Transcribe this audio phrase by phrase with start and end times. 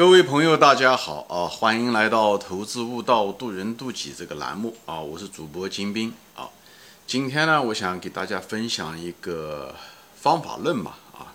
[0.00, 1.44] 各位朋友，大家好啊！
[1.46, 4.98] 欢迎来到《投资悟道，渡人渡己》这个栏目啊！
[4.98, 6.48] 我是主播金兵啊。
[7.06, 9.74] 今天呢，我想给大家分享一个
[10.18, 11.34] 方法论嘛啊，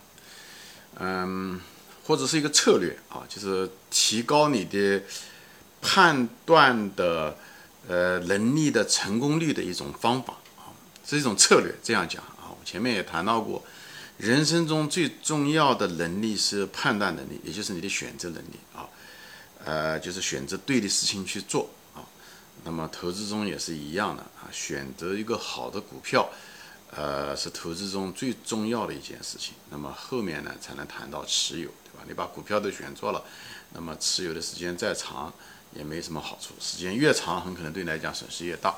[0.98, 1.62] 嗯，
[2.08, 5.04] 或者是一个策略啊，就是提高你的
[5.80, 7.38] 判断的
[7.88, 10.74] 呃能力的成功率的一种方法啊，
[11.06, 11.72] 是一种策略。
[11.84, 13.64] 这样讲啊，我前面也谈到过。
[14.18, 18.88] 人生中最重要的能力是判断能力，也就是你的选择能力啊，
[19.64, 22.00] 呃，就是选择对的事情去做啊。
[22.64, 26.30] 那么投资中也是一样的啊，选择一个好的股票，
[26.92, 29.54] 呃，是投资中最重要的一件事情。
[29.70, 32.06] 那么后面呢，才能谈到持有，对吧？
[32.08, 33.22] 你把股票都选错了，
[33.74, 35.32] 那么持有的时间再长
[35.74, 38.74] 也没什么好处，时间越长，很可能对你来讲损失越大。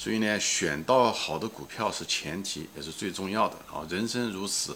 [0.00, 3.86] 所以呢，选到好的股票是前提，也是最重要的啊。
[3.90, 4.74] 人生如此，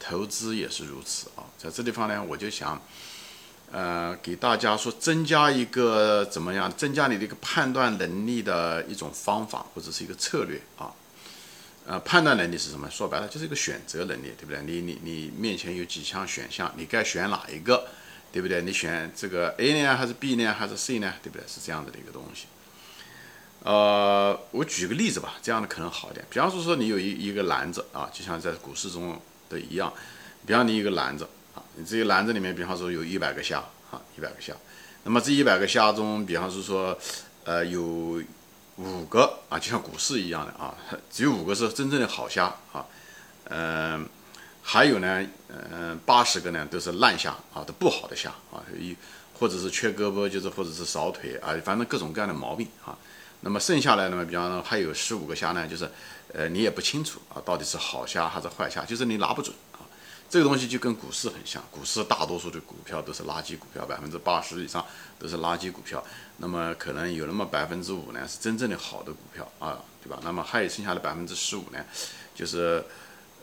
[0.00, 1.46] 投资也是如此啊。
[1.56, 2.82] 在这地方呢，我就想，
[3.70, 10.90] 呃，给大家说，增加一个怎么样，增加你的一个判断能力的一种方法或者是一个策略啊。
[11.86, 12.90] 呃，判断能力是什么？
[12.90, 14.60] 说白了就是一个选择能力，对不对？
[14.62, 17.86] 你你你面前有几项选项，你该选哪一个，
[18.32, 18.60] 对不对？
[18.62, 21.46] 你选这个 A 呢，还是 B 呢，还是 C 呢，对不对？
[21.46, 22.46] 是这样子的一个东西。
[23.64, 26.22] 呃，我举个例子吧，这样的可能好一点。
[26.28, 29.90] 比方说，说你有一一个篮子啊，就像在股市中的一样。
[30.44, 34.52] 比方你一个篮子啊，你这个篮子里面，比方说有一百个虾啊，一百个虾。
[35.04, 36.94] 那么这一百个虾中，比方是说，
[37.44, 38.22] 呃，有
[38.76, 40.76] 五个啊，就像股市一样的啊，
[41.10, 42.84] 只有五个是真正的好虾啊。
[43.44, 44.06] 嗯，
[44.62, 45.26] 还有呢，
[45.72, 48.94] 嗯，八十个呢都是烂虾啊，都不好的虾啊，一
[49.38, 52.94] 或者是缺胳膊，就是或者是少腿啊，反正各种各样的毛病啊。
[53.44, 54.24] 那么剩下来呢？
[54.24, 55.86] 比方说还有十五个虾呢，就是，
[56.32, 59.84] 呃，你也不清楚啊，到底是好虾还是坏虾，就是你拿不准啊。
[60.30, 64.82] 这个东西就跟股市很像，股市大多数的股票都是垃圾股票，百分之八十以上
[65.18, 66.02] 都是垃圾股票。
[66.38, 70.18] 那么可能有那么百分之五呢是真正的好的股票啊，对吧？
[70.24, 71.84] 那么还有剩下的百分之十五呢，
[72.34, 72.82] 就是，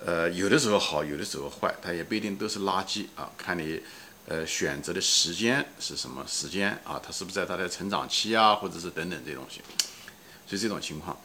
[0.04, 3.80] 呃，有的时候好，有的时候坏，它也不一定都是垃圾啊，看你。
[4.28, 7.02] 呃，选择的时间是什么时间啊？
[7.04, 9.62] 它是不是在它的成长期啊，或者是等等这东西？
[10.52, 11.18] 就这种情况，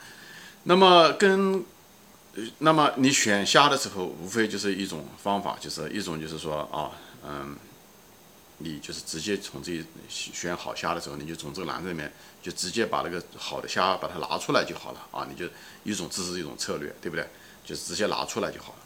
[0.62, 1.64] 那么跟，
[2.58, 6.92] 那么你选虾的时候，无非就是一种方法，就是一种就是说啊，
[7.26, 7.56] 嗯，
[8.58, 15.44] 你就是直接从这选好虾的时候，你就从这个篮子里面就直接把那个好的虾把它拿出来就好了啊，你就
[15.82, 17.28] 一种这是一种策略，对不对？
[17.64, 18.78] 就是直接拿出来就好了，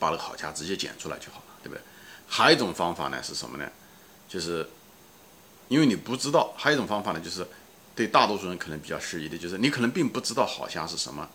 [0.00, 1.80] 把那个好虾直接捡出来就好了，对不对？
[2.26, 3.70] 还有一种方法呢是什么呢？
[4.28, 4.68] 就是
[5.68, 7.46] 因为你不知道，还有一种方法呢，就是
[8.00, 11.28] 对大多数人可能比较适宜的，就是你可能并不知道好像是什么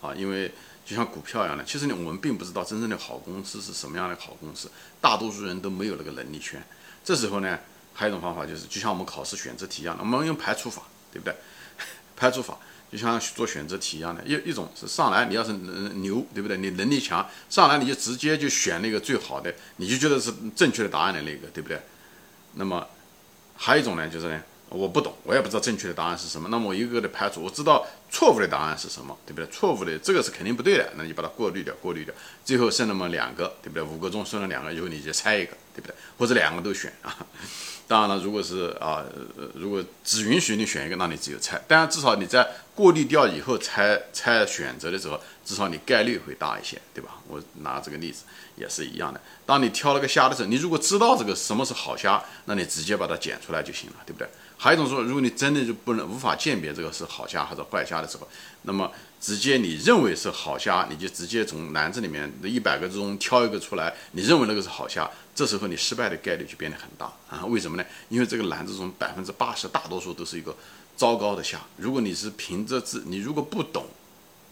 [0.00, 0.50] 啊，因为
[0.82, 6.62] 就像股票一样的，其实呢我们并不知道真正的好公司是什么样的好公司，大多数人都没有那个能力圈。
[7.04, 7.58] 这时候呢，
[7.92, 11.34] 还有一种方法就是，就像我们考试选择题一样的，我们用排除法，对不对？
[12.16, 12.56] 排除法。
[12.90, 16.56] 就像做选择题一样的，一一种是上来你要是牛，对不对？
[16.56, 21.78] 你能力强，上来你就直接就选那个最好的，你就觉得是正确的答案的那个，对不对？
[22.54, 22.86] 那么
[23.56, 29.46] 还有一种呢，就是呢，我不懂，我也不知道正确的答案是什么，那么我一个个的排除，我知道错误的答案是什么，对不对？
[29.50, 32.12] 错误的这个是肯定不对的，那你把它过滤掉，过滤掉，
[32.44, 33.82] 最后剩那么两个，对不对？
[33.82, 35.94] 五个中剩了两个，以后你就猜一个，对不对？
[36.18, 37.16] 或者两个都选啊。
[37.88, 39.04] 当然了，如果是啊，
[39.54, 41.56] 如果只允许你选一个，那你只有猜。
[41.68, 42.44] 当然，至少你在
[42.74, 47.20] 过滤掉以后猜猜选择的时候，至少你概率会大一些，对吧？
[47.28, 48.24] 我拿这个例子
[48.56, 49.20] 也是一样的。
[49.46, 54.28] 当你挑了个虾的时候，你如果知道这个什么是好虾，那你直接把它捡出来就行了，对不对？
[54.58, 58.26] 还有一种说，如果你真的就不能无法鉴别这个是好虾还是坏虾的时候，
[58.62, 58.90] 那么
[59.20, 67.44] 直接你认为是好虾，你就直接从篮子里面的一百个之中挑一个出来，你认为那个是好虾，这时候你失败的概率就变得很大啊？
[67.44, 67.84] 为什么呢？
[68.08, 70.56] 因为这个篮子中百分之八十大多数都是一个
[70.96, 71.60] 糟糕的虾。
[71.76, 73.86] 如果你是凭着自，你如果不懂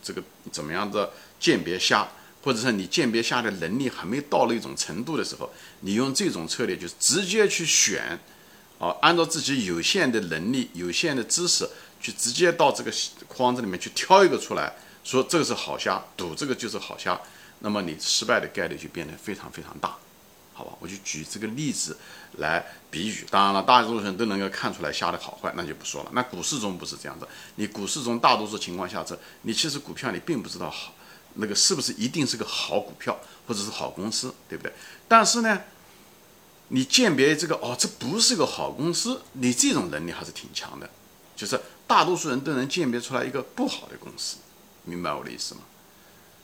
[0.03, 0.23] 这个
[0.53, 1.11] 怎么样的
[1.41, 2.07] 鉴别虾，
[2.43, 5.51] 或者是你鉴别虾的能力还没到了一种程度的时候，
[5.81, 8.21] 你用这种策略就是直接去选。
[8.85, 11.67] 啊，按照自己有限的能力、有限的知识，
[12.03, 12.93] 去直接到这个
[13.27, 17.19] 筐子里面去挑一个出来，说这个是好虾，赌这个就是好虾，
[17.61, 19.97] 那么你失败的概率就变得非常非常大，
[20.53, 20.75] 好吧？
[20.81, 21.97] 我就举这个例子
[22.37, 23.25] 来比喻。
[23.31, 26.11] 当然了，大多数人都能够看出来虾的好坏，那就不说了。
[26.13, 30.93] 那股市中不是这样子，你股市中大多数情况下，这你其实股票你并不知道好
[31.37, 34.71] 那个是不是一定是个好股票或者是好公司，对不对？
[35.09, 35.59] 但是呢？
[36.69, 40.89] 你鉴别这个哦，这不是个好公司，你这种能力还是挺强的，
[41.37, 44.39] 就是大多数人都能鉴别出来一个不好的公司，
[44.85, 45.61] 明白我的意思吗？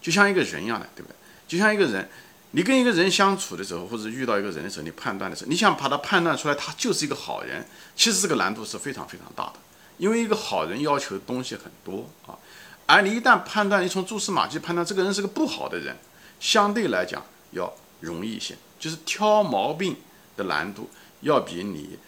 [0.00, 1.14] 就像一个人一样的，对不对？
[1.48, 2.08] 就像一个人，
[2.52, 7.66] 你跟一个人相处的时候，或者遇到一个人的时候，你判断的时候，你想把他判断出来，他就是一个好人，
[7.96, 9.54] 其实这个难度是非常非常大的，
[9.98, 12.38] 因为一个好人要求的东西很多啊，
[12.86, 15.96] 而你一旦判断，你从蛛丝马迹判断这个人是个不好的人，
[16.38, 19.96] 相对来讲要容易一些，就是挑毛病
[20.40, 20.88] 的难度
[21.20, 21.98] 要比你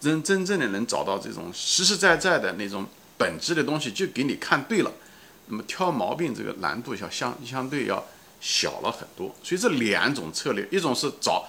[0.00, 2.84] 真真正的能找到这种实实在在的那种
[3.16, 4.90] 本质的东西，就给你看对了，
[5.46, 8.04] 那么挑毛病这个难度要相相对要。
[8.38, 11.48] 小了很多，所以这两种策略，一种是找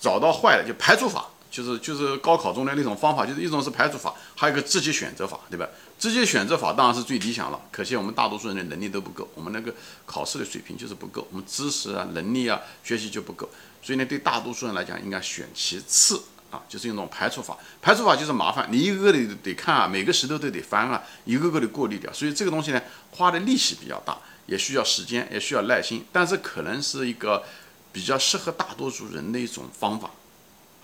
[0.00, 5.68] 找到坏的就排除法，就是就是高考中的那种方法，就是一种是排除法，还有一个自己选择法，对吧？
[5.98, 9.74] 自己选择法当然是最理想了，可惜我们大多数人的能力都不够，我们那个
[10.06, 13.50] 考试的水平就是不够，我们知识啊、能力啊、学习就不够，
[13.82, 17.58] 所以呢，对大多数人来讲，应该选其次啊，就是用这种排除法。
[17.82, 22.80] 排除法就是麻烦，你一个个的得看啊，每个石头都得翻啊，一个个的过滤掉，所以这个东西呢，
[23.10, 24.16] 花的力气比较大。
[24.46, 27.44] 也需要时间，也需要耐心，但是可能是一个
[27.92, 30.10] 比较适合大多数人的一种方法，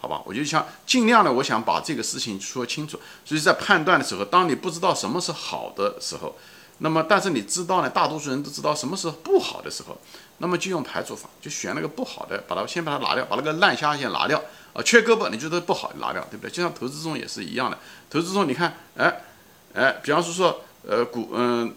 [0.01, 0.23] 好吧？
[0.25, 3.01] 我就想尽量的，我想把这个事情说清楚。
[3.25, 6.39] 所以在判断的时候，当你不知道什么是好的时候，
[6.79, 10.01] 那么但是你知道呢，大多数人都知道什么是不好的时候，
[10.39, 14.43] 那么就用排除法，就选那个不好的，把它先把它拿掉，把那个烂虾先拿掉
[14.73, 16.51] 啊，缺胳膊你觉得不好拿掉，对不对？
[16.51, 17.79] 就像投资中也是一样的，
[18.11, 19.21] 投资中你看，哎
[19.75, 21.75] 哎，比方说说呃股嗯。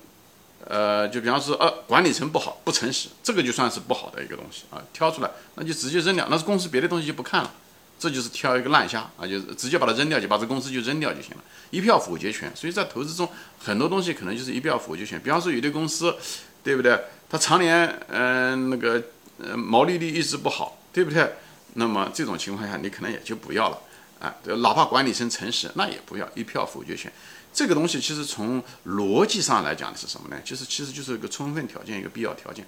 [0.67, 7.51] 呃，就比方说，呃，管理层不好，不诚实，这个就算是不好的一个东西啊，挑出来，那就直接扔掉，那是公司别的东西就不看了，
[7.97, 12.49] 这就是挑一个烂虾啊，就是直接把它扔掉，就把这公司就扔掉就行了，一票否决权。
[12.55, 13.27] 所以在投资中，
[13.57, 15.19] 很多东西可能就是一票否决权。
[15.19, 16.15] 比方说，有的公司，
[16.63, 17.05] 对不对？
[17.31, 19.01] 它常年，嗯，那个，
[19.37, 21.31] 呃，毛利率一直不好，对不对？
[21.75, 23.79] 那么这种情况下，你可能也就不要了，
[24.19, 27.09] 啊，哪怕管理层诚实，那也不要，一票否决权。
[27.53, 30.41] 这个东西其实从逻辑上来讲的是什么呢？
[30.43, 32.65] 就是其实就是一个充分条件，一个必要条件。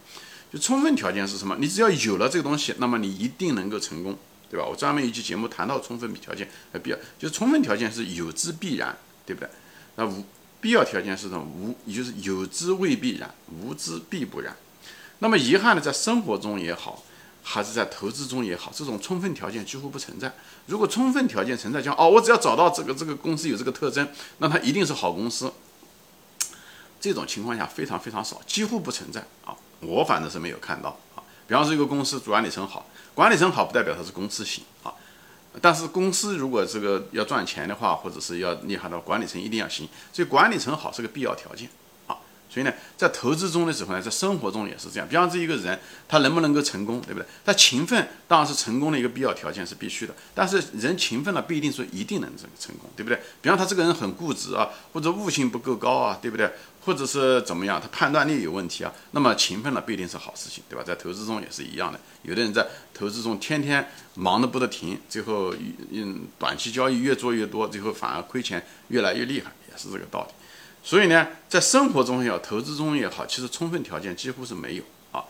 [0.53, 1.57] 就充分条件是什么？
[1.59, 4.17] 你只要有了这个东西，那么你一定能够成功，
[4.49, 4.65] 对吧？
[4.65, 8.95] 我专门一期节目谈到充分条件呃必要，就是充分条件是有之必然，
[9.25, 9.49] 对不对？
[9.95, 10.23] 那无
[10.63, 11.45] 必要条件是什么？
[11.45, 14.55] 无，也就是有之未必然，无之必不然。
[15.19, 17.03] 那么遗憾的，在生活中也好。
[17.45, 20.33] 还是在投资中也好，这种充分条件几乎不存在。
[20.65, 24.07] 如果充分条件存在，讲哦，我只要找到这个这个公司有这个特征，
[24.37, 25.51] 那它一定是好公司。
[27.01, 29.53] 这种情况下非常非常少，几乎不存在啊。
[29.81, 31.19] 我反正是没有看到啊。
[31.45, 34.93] 比方说一个公司管理层好，管理层好不代表它是公司行啊。
[35.61, 41.69] 但是公司如果这个要赚钱的话，或者是要厉害的管理层一定要行，所以管理层好是个必要条件。
[42.53, 45.07] 所以呢，在投资中的时候呢，在生活中也是这样。
[45.09, 47.25] 比方这一个人，他能不能够成功，对不对？
[47.43, 50.13] 他勤奋当然是成功的一个必要条件，是必须的。
[50.35, 53.19] 但是人勤奋了不一定说一定能成成功，对不对？
[53.41, 56.51] 比方他这个人很固执啊，或者悟性不够高啊，对不对？
[56.85, 60.83] 或者是怎么样，他判断力有问题啊，那么勤奋了不一定是好事情，对吧？
[60.85, 61.99] 在投资中也是一样的。
[62.21, 65.55] 有的人在投资中天天忙得不得停，最后
[65.91, 70.33] 嗯，短期交易越做越多，最后反而亏钱越来越厉害，也是这个道理。
[70.85, 74.83] 所以呢，在生活中也好，投资中也好，其实充分条件几乎是没有
[75.13, 75.23] 啊。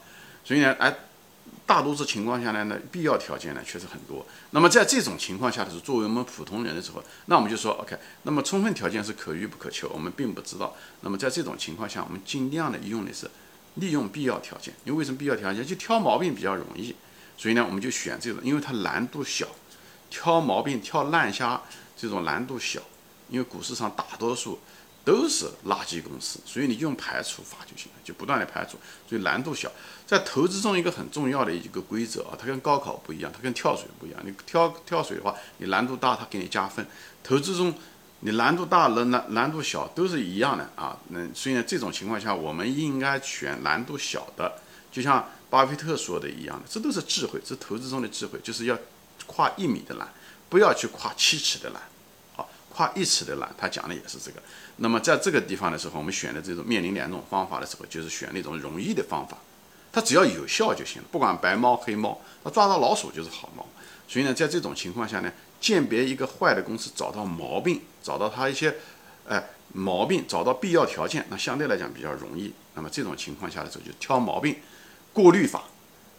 [0.43, 0.91] 所以呢，哎，
[1.67, 4.25] 大多数情况下呢，那必要条件呢确实很多。
[4.49, 7.95] 那么在这种情况下的时候，作为我们普通人的时候，那我们就说 OK。
[8.23, 10.75] 那么充分条件是可遇不可求，我们并不知道。
[11.01, 13.29] 那么在这种情况下，我们尽量的用的是
[13.75, 14.73] 利用必要条件。
[14.85, 15.63] 因为为什么必要条件？
[15.63, 16.95] 就挑毛病比较容易。
[17.37, 19.47] 所以呢，我们就选这种，因为它难度小，
[20.09, 21.61] 挑毛病、挑烂虾
[21.95, 22.81] 这种难度小。
[23.29, 24.59] 因为股市上大多数。
[25.05, 29.69] 都是垃圾公司，所以你用排除法就行了，就不断的排除，所以难度小。
[30.07, 34.19] 在投资中一个很重要的一个规则啊，它跟高考不一样，它跟跳水不一样。
[34.23, 36.85] 你跳跳水的话，你难度大，它给你加分；
[37.23, 37.73] 投资中
[38.21, 40.97] 你难度大了，难难度小都是一样的啊。
[41.09, 44.59] 那所以呢，这种情况下，我们应该选难度小的，
[44.91, 48.77] 就像巴菲特说的一样的，这都是智慧，这投资中的智慧，就是要
[49.25, 50.07] 跨一米的栏，
[50.47, 51.81] 不要去跨七尺的栏。
[52.73, 54.41] 跨一尺的栏，他讲的也是这个。
[54.77, 59.37] 那么在这个地方的时候，我们选的这种面临两种方法的时候，就是选那种容易的方法，
[59.91, 61.07] 它只要有效就行了。
[61.11, 63.63] 不管白猫黑猫，它抓到老鼠就是好猫。
[64.07, 68.75] 所以呢，在这种情况下呢，鉴别一个坏的公司，找到毛病，找到它一些
[69.27, 72.51] 哎毛病，找到必要条件，那相对来讲比较容易。
[72.73, 74.57] 那么这种情况下的时候，就挑毛病，
[75.13, 75.65] 过滤法，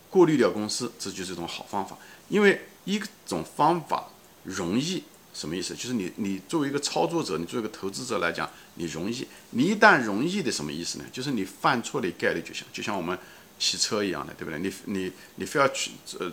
[0.09, 1.99] 过滤掉公司，这就是一种好方法。
[2.29, 4.05] 因为一种方法
[4.45, 5.03] 容易。
[5.35, 5.75] 什么意思？
[5.75, 9.27] 就是你，你作为一个操作者，你作为一个投资者来讲，你容易。
[9.51, 11.05] 你一旦容易的什么意思呢？
[11.13, 13.19] 就是你犯错的概率就像，就像我们
[13.59, 14.59] 骑车一样的，对不对？
[14.61, 16.33] 你你你非要去呃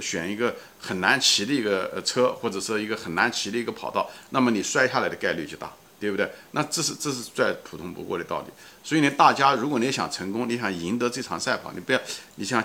[0.00, 6.30] 选一个很难骑的一个呃车，或者是一个很难骑的一个跑道，那么你摔下来的概率就大，对不对？
[6.50, 8.48] 那这是这是再普通不过的道理。
[8.82, 12.00] 所以呢，大家如果你想成功，你想赢得这场赛跑，你不要
[12.36, 12.62] 你想。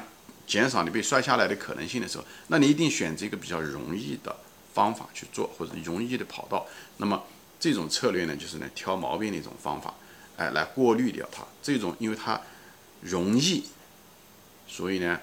[0.50, 4.36] 减少你被摔下来的可能性的时候，那你一定选择一个比较容易的
[4.80, 6.66] 方法去做，或者容易的跑道。
[6.96, 7.22] 那么
[7.60, 9.94] 这种策略呢，就是呢挑毛病的一种方法，
[10.38, 11.44] 哎，来过滤掉它。
[11.62, 12.40] 这种因为它
[13.02, 13.66] 容易，
[14.66, 15.20] 所以呢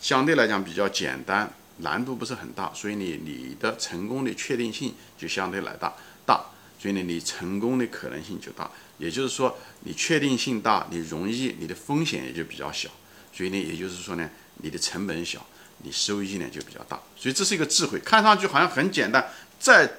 [0.00, 1.48] 相对来讲比较简单，
[1.78, 5.94] 难度不是很大，所以你你的成功的确定性就相对来大
[6.26, 6.44] 大，
[6.80, 8.68] 所以呢你成功的可能性就大。
[8.98, 12.88] 也就是说，你确定性大，你容易，你的风险也就比较小。
[13.32, 15.44] 所以呢，也就是说呢，你的成本小，
[15.82, 17.00] 你收益呢就比较大。
[17.16, 19.28] 所以这是一个智慧，看上去好像很简单，
[19.60, 19.98] 再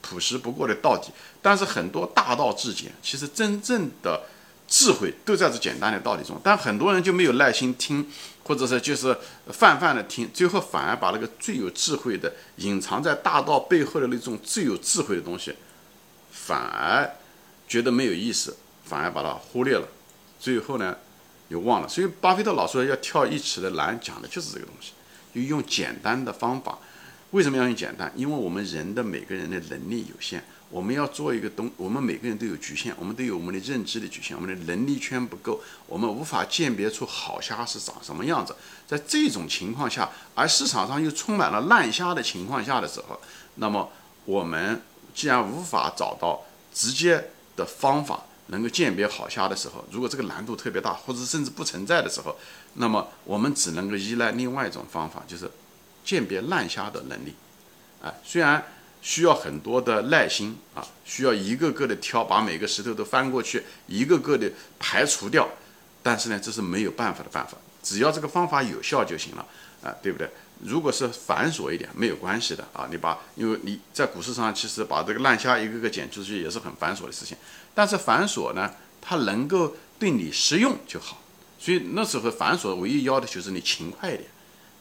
[0.00, 1.02] 朴实不过的道理。
[1.40, 4.22] 但是很多大道至简，其实真正的
[4.66, 6.40] 智慧都在这简单的道理中。
[6.42, 8.10] 但很多人就没有耐心听，
[8.44, 9.16] 或者是就是
[9.52, 15.54] 泛泛的听，最后反而把那个最有智慧的、隐藏在大道背后的那种最有智慧的东西，
[16.30, 17.08] 反而
[17.68, 19.86] 觉得没有意思，反而把它忽略了。
[20.40, 20.96] 最后呢？
[21.48, 24.92] 又忘了，所以巴菲特老说要跳一尺的蓝，讲的就是这个东西，
[25.34, 26.78] 就用简单的方法。
[27.30, 28.10] 为什么要用简单？
[28.16, 38.56] 因为我们人的每个人的能力有限，我们要做一个东，我们每个人都有局限，我们都有我们的认知的局限，我们的能力圈不够，我们无法鉴别出好虾是长什么样子。
[38.86, 43.20] 在这种情况下，而市场上又充满了烂虾的情况下的时候，
[43.56, 43.90] 那么
[44.24, 44.80] 我们
[45.14, 48.24] 既然无法找到直接的方法。
[48.48, 52.36] 能够鉴别好虾的时候，如果这个难度特别大，或者甚至不存在的时候，
[52.74, 55.50] 那么我们只能够依赖另外一种方法，就是
[56.04, 57.34] 鉴别烂虾的能力。
[58.02, 58.64] 哎，虽然
[59.00, 65.48] 需要很多的耐心啊，需要一个个的挑，把每个石头都翻过去，一个个的排除掉，
[66.02, 67.56] 但是呢，这是没有办法的办法。
[67.88, 69.46] 只要这个方法有效就行了，
[69.82, 70.28] 啊，对不对？
[70.62, 72.86] 如果是繁琐一点，没有关系的啊。
[72.90, 77.34] 你把，因为你在股市上其实把这个烂虾一个个捡出去也是很繁琐的事情。
[77.74, 81.22] 但是繁琐呢，它能够对你实用就好。
[81.58, 84.28] 所以那时候繁琐唯一要的就是你勤快一点，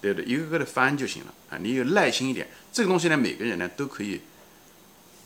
[0.02, 0.30] 对不对？
[0.30, 1.58] 一个个的翻就行了啊。
[1.62, 4.20] 你有耐心一点，这个东西呢，每个人呢都可以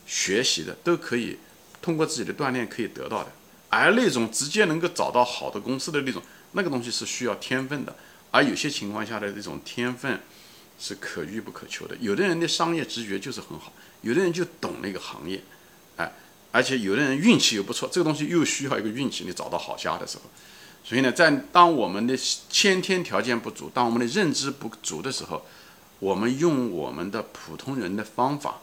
[0.06, 1.38] 学习的，都可以
[1.80, 3.32] 通过自己的锻炼可以得到的。
[3.70, 6.22] 而那种直接能够找到好的公司的那种，
[6.52, 7.94] 那个东西是需要天分的。
[8.30, 10.20] 而有些情况下的这种天分
[10.78, 11.94] 是可遇不可求的。
[12.00, 15.42] 有的人的商业直觉就是很好，有的人就懂那个行业，
[15.96, 16.12] 哎，
[16.50, 17.88] 而且有的人运气又不错。
[17.92, 20.24] 这个东西又需要一个运气，你找到好家的时候。
[20.82, 25.46] 所以呢，在当我们的先天条件不足，当我们的认知不足的时候，
[26.00, 28.60] 我们用我们的普通人的方法，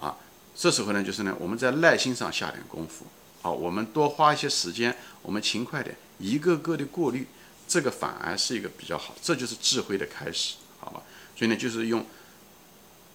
[0.00, 0.16] 啊，
[0.56, 3.06] 这时候呢，就是呢，我们在耐心上下点功夫，
[3.42, 7.26] 啊，我们多花一些时间，我们勤快点，一个个的过滤。
[7.68, 11.00] 这个反而是一个比较好，这就是智慧的开始，好吧？
[11.34, 12.04] 所以呢，就是用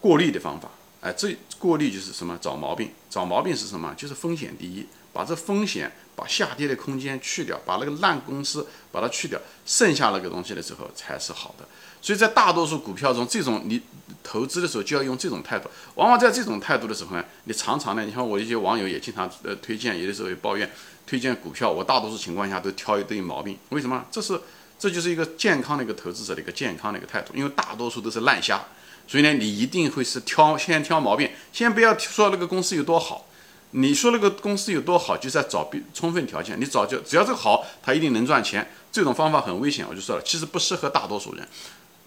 [0.01, 0.67] 过滤的方法，
[1.01, 2.37] 哎，这过滤就是什么？
[2.41, 3.93] 找毛病，找毛病是什么？
[3.95, 11.67] 就是风险第一，把这风险，把下跌的空间去掉，把那个烂公司把它去掉，剩下那个东西的时候才是好的。
[12.01, 13.81] 所以在大多数股票中，这种你
[14.23, 15.69] 投资的时候就要用这种态度。
[15.95, 20.69] 往往在这种态度的时候呢，你常常呢，你看我一些网友也经常呃推荐，有的时候也抱怨。
[21.07, 23.57] 推荐股票，我大多数情况下都挑一堆毛病。
[23.69, 24.05] 为什么？
[24.11, 24.37] 这是
[24.77, 27.33] 这就是一个健康的一个投资者的一个健康的一个态度。
[27.33, 28.61] 因为大多数都是烂虾，
[29.07, 31.31] 所以呢，你一定会是挑先挑毛病。
[31.53, 33.25] 先不要说那个公司有多好，
[33.71, 36.59] 你说那个公司有多好，就在找充分条件。
[36.59, 38.69] 你找就只要这个好，它一定能赚钱。
[38.91, 41.47] 这种方法很危险，我就说了，其实不适合大多数人。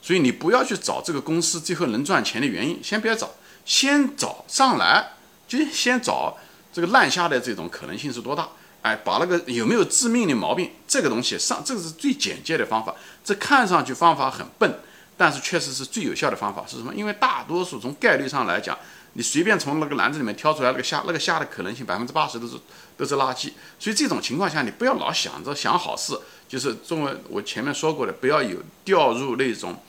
[0.03, 3.31] 所以你不要去找这个公司最后能赚钱的原因，先别找，
[3.65, 5.13] 先找上来
[5.47, 6.37] 就先找
[6.73, 8.49] 这个烂虾的这种可能性是多大。
[8.83, 12.95] 哎，把那个有没有致命的毛病，这个东西上，这个是最简洁的方法。
[13.23, 14.81] 这看上去方法很笨，
[15.21, 16.65] 但是确实是最有效的方法。
[16.67, 16.95] 是什么？
[16.95, 18.75] 因为大多数从概率上来讲，
[19.13, 22.57] 你随便从那个篮子里面挑出来那个虾，那个虾的可能性百分之八十都是
[22.97, 23.53] 都是垃圾。
[23.79, 29.83] 所以这种情况下，你不要老想着想好事，就是中文我前面说过的，不要有掉入那种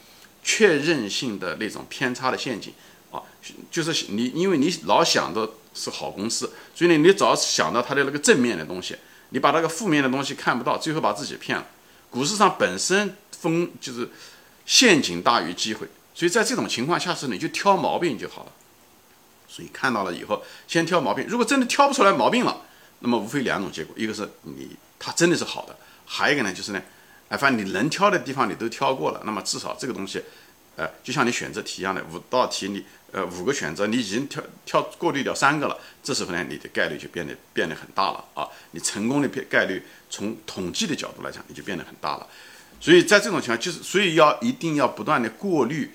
[0.43, 2.73] 确认性的那种偏差的陷阱
[3.11, 3.23] 啊。
[3.71, 5.53] 就是你，因为你老想着。
[5.73, 8.93] 是好公司，所以呢，你只要想到它的那个正面的东西，
[9.29, 11.65] 你把那个负面的东西看不到，最后把自己骗了。
[12.09, 14.09] 股市上本身风就是
[14.65, 18.51] 陷阱大于机会，所以在这种情况下是你就挑毛病就好了。
[19.47, 21.25] 所以看到了以后，先挑毛病。
[21.27, 22.61] 如果真的挑不出来毛病了，
[22.99, 25.75] 那么无非两种结果：一个是你它真的是好的，
[26.05, 26.81] 还有一个呢就是呢，
[27.29, 30.21] 哎，反正你能挑的地方你都挑过了，那么至少这个东西，
[30.75, 32.85] 呃，就像你选择题一样的五道题你。
[33.13, 38.47] 呃，五个选择，你已经挑挑过滤掉三个了，这时候呢，你的概率就变得变得很大了啊！
[38.71, 42.25] 你成功的概率从统计的角度来讲，你就变得很大了。
[42.81, 45.91] 所以在这种情况，就是所以要一定要不断的过滤、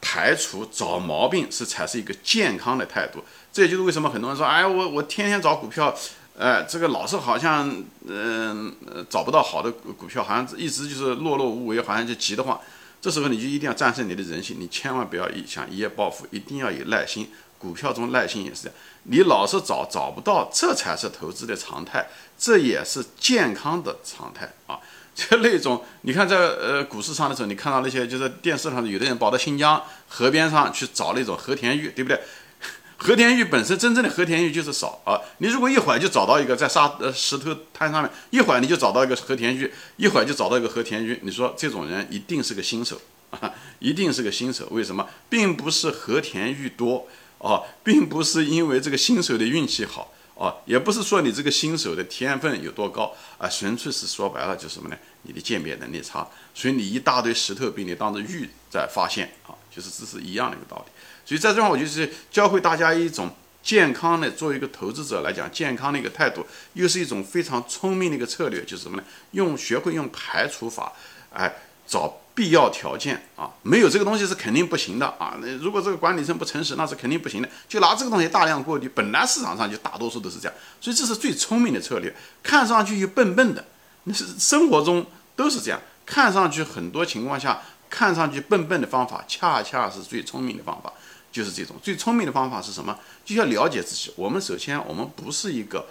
[0.00, 3.22] 排除、找毛病，是才是一个健康的态度。
[3.52, 5.92] 这也就是为什么很多人说，哎，我我天天找股票，
[6.38, 7.68] 哎，这个老是好像
[8.06, 8.72] 嗯
[9.10, 12.58] 找不到好的股票，好像一直就是落落无为，好像就急得慌。
[13.00, 17.28] 这时候你就一定要战胜你的人性，你千万不要一想一夜暴富，一定要有耐心。
[17.58, 22.08] 股票中耐心也是这样，你老是找找不到，这才是投资的常态，
[22.38, 24.80] 这也是健康的常态啊。
[25.30, 32.18] 就那种你看在呃股市上的时候，你看到那些就是电视上有的人跑到新疆河边上去找那种和田玉，对不对？
[32.96, 43.00] 和田玉本身真正的和田玉就是少啊，你如果一会儿就找到一个在沙呃石头滩上面，一会儿你就找到一个和田玉，一会儿就找到一个和田玉，你说这种人一定是个新手
[43.30, 44.68] 啊，一定是个新手。
[44.70, 45.06] 为什么？
[45.28, 54.96] 并不是和田玉多啊，并不是因为这个新手的运气好啊，也不是说你这个新手的天分有多高啊，纯粹是说白了就是什么呢？
[55.22, 60.90] 你的鉴别能力差，所以你一大堆石头被你当着玉在发现啊，就是这是一样的一个道理。
[61.24, 63.30] 所以在这块，我就是教会大家一种
[63.62, 69.04] 健康的，作为一个投资者来讲，健康的一个态度，又是一种非常聪明的一个策略，就是什么呢？
[69.30, 70.92] 用学会用排除法，
[71.32, 71.54] 哎，
[71.86, 75.36] 找必要条件啊，没有这个东西是肯定不行的啊。
[75.40, 77.48] 那如果这个管理层不诚实，那是肯定不行的。
[77.68, 82.14] 就拿这个东西大量过滤，本来市场上就大多数都是这样，所以这是最聪明的策略。
[82.42, 83.64] 看上去又笨笨的，
[84.04, 87.60] 那是生活中都是这样，看上去很多情况下
[87.90, 90.92] 看上去笨笨的方法，恰恰是最聪明的方法。
[91.30, 92.98] 就是这种最聪明的方法是什么？
[93.24, 94.12] 就要了解自己。
[94.16, 95.86] 我们首先，我们不是一个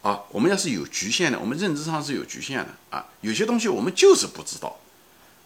[0.00, 3.04] 啊，我们要是有局限的，我们认知上是有局限的啊。
[3.20, 4.78] 有些东西我们就是不知道，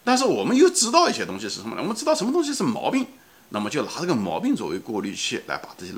[0.05, 1.81] 但是我们又知道一些东西是什么呢？
[1.81, 3.05] 我们知道什么东西是毛病，
[3.49, 5.91] 那么就拿这个毛病作为过滤器来把这些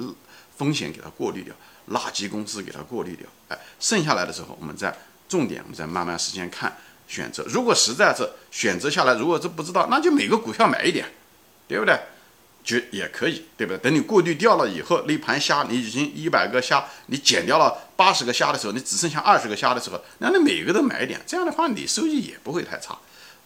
[0.58, 1.54] 风险给它过滤掉，
[1.92, 3.28] 垃圾公司给它过滤掉。
[3.50, 4.98] 哎，剩下来的时候，我们再
[5.30, 6.76] 重点，我们再慢慢时间看
[7.08, 7.44] 选择。
[7.48, 11.06] 如果实在是选择下来，如果是不知道，那就每个股票买一点，
[11.68, 12.00] 对不对？
[12.64, 13.78] 就也可以，对不对？
[13.78, 22.98] 等你过滤掉了以后，那盘虾你已经一百个虾，你减掉了八十个虾的时候，你只剩下二十个虾的时候，那你每个都买一点，这样的话你收益也不会太差。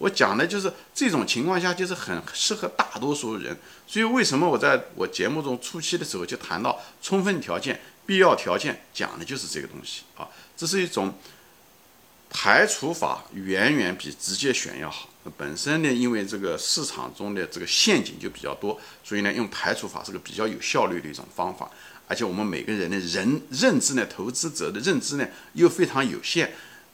[0.01, 3.55] 我讲的就是这种情况下，就是很适合大多数人。
[3.86, 10.27] 所以为什么我在我节目中初期的时候就谈到充分条件、必要条件，讲的就是这个东西啊。
[10.57, 11.14] 这是一种
[12.31, 15.07] 排除法，远远比直接选要好。
[15.37, 21.70] 本身呢，因为这个市场中的这个陷阱就比较多，所以呢，用排除法是个比较有效率的一种方法。
[22.07, 26.50] 而且我们每个人的人认知呢，投资者的认知呢又非常有限，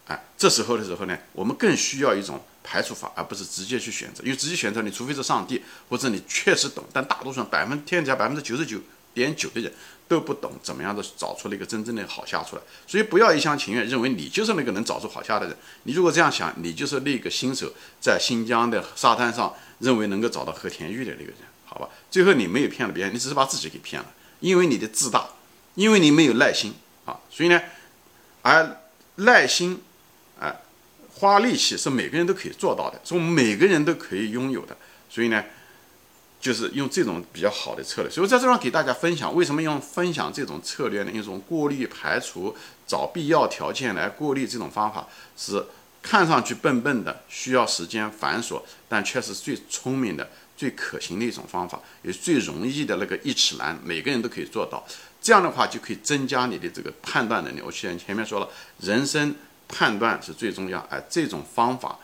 [0.08, 4.22] 啊，这时候的时候呢，我们更需要一种排除法，而不是直接去选择。
[4.24, 8.78] 因为直接选择，你除非是上帝，或者你确实懂，但大多数百分天底下百分之九十九
[9.14, 9.72] 点九的人。
[10.10, 15.58] 都不懂怎么样的找出了一个真正的好下出来，所以不要一厢情愿认为你就是那个能找出好下的人。
[15.84, 21.90] 你如果这样想，你就是那个新手在新疆的沙滩上认为能够找到和田玉的那个人，好吧？
[22.10, 24.08] 最后你没有骗了别人，你只是把自己给骗了，
[24.40, 25.28] 因为你的自大，
[25.76, 27.20] 因为你没有耐心啊。
[27.30, 27.62] 所以呢，
[28.44, 28.80] 而
[29.16, 29.82] 耐心，
[31.20, 34.76] 花力气是每个人都可以做到的，是我们每个人都可以拥有的。
[35.10, 35.44] 所以呢。
[36.40, 41.12] 就是用这种比较好的策略，所以我在这上给大家分享，为什么用分享这种策略呢？
[41.12, 45.66] 一种过滤、排除、找必要条件来过滤这种方法，是
[46.00, 54.86] 看上去笨笨的，需要时间、繁琐，但却是最聪明的、最可行的一种方法，也是最容易的那个一尺蓝，每个人都可以做到。
[55.20, 57.62] 这样的话就可以增加你的这个判断能力。
[57.62, 58.48] 我前前面说了，
[58.82, 59.36] 人生
[59.68, 61.98] 判断是最重要，哎这种方法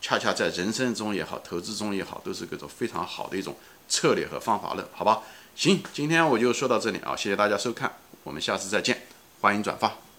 [0.00, 3.56] 恰恰在人生中也好，投资中也好，都是各种非常好的一种。
[3.88, 5.20] 策略和方法论，好吧，
[5.56, 9.02] 行，今天我就说到这里啊，谢谢大家收看，我们下次再见，
[9.40, 10.09] 欢迎转发。